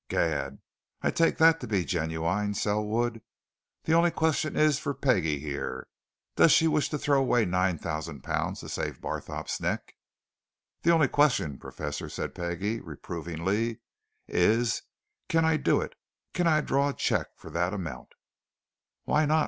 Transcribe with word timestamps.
"Gad! 0.09 0.57
I 1.03 1.11
take 1.11 1.37
that 1.37 1.59
to 1.59 1.67
be 1.67 1.85
genuine, 1.85 2.55
Selwood! 2.55 3.21
The 3.83 3.93
only 3.93 4.09
question 4.09 4.55
is 4.55 4.79
for 4.79 4.95
Peggie 4.95 5.37
here 5.37 5.87
does 6.35 6.51
she 6.51 6.67
wish 6.67 6.89
to 6.89 6.97
throw 6.97 7.19
away 7.19 7.45
nine 7.45 7.77
thousand 7.77 8.23
to 8.23 8.55
save 8.67 8.99
Barthorpe's 8.99 9.61
neck?" 9.61 9.93
"The 10.81 10.89
only 10.89 11.07
question, 11.07 11.59
Professor," 11.59 12.09
said 12.09 12.33
Peggie, 12.33 12.79
reprovingly, 12.81 13.81
"is 14.27 14.81
can 15.29 15.45
I 15.45 15.57
do 15.57 15.81
it? 15.81 15.93
Can 16.33 16.47
I 16.47 16.61
draw 16.61 16.89
a 16.89 16.93
cheque 16.95 17.37
for 17.37 17.51
that 17.51 17.71
amount?" 17.71 18.09
"Why 19.03 19.27
not?" 19.27 19.39